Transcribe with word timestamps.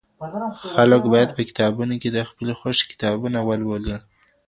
خلګ 0.71 1.03
بايد 1.13 1.29
په 1.37 1.41
کتابتونونو 1.49 1.95
کي 2.01 2.09
د 2.13 2.19
خپلي 2.29 2.53
خوښې 2.59 2.85
کتابونه 2.91 3.39
ولولي. 3.43 3.97